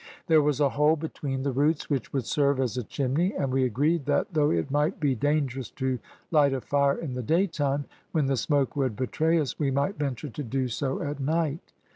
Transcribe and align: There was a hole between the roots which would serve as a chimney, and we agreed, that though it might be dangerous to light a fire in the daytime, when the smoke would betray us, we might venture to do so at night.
There 0.25 0.41
was 0.41 0.59
a 0.59 0.69
hole 0.69 0.95
between 0.95 1.43
the 1.43 1.51
roots 1.51 1.87
which 1.87 2.11
would 2.11 2.25
serve 2.25 2.59
as 2.59 2.75
a 2.75 2.81
chimney, 2.83 3.35
and 3.35 3.53
we 3.53 3.65
agreed, 3.65 4.05
that 4.07 4.33
though 4.33 4.49
it 4.49 4.71
might 4.71 4.99
be 4.99 5.13
dangerous 5.13 5.69
to 5.77 5.99
light 6.31 6.53
a 6.53 6.61
fire 6.61 6.97
in 6.97 7.13
the 7.13 7.21
daytime, 7.21 7.85
when 8.11 8.25
the 8.25 8.35
smoke 8.35 8.75
would 8.75 8.95
betray 8.95 9.37
us, 9.39 9.59
we 9.59 9.69
might 9.69 9.99
venture 9.99 10.29
to 10.29 10.43
do 10.43 10.69
so 10.69 11.03
at 11.03 11.19
night. 11.19 11.73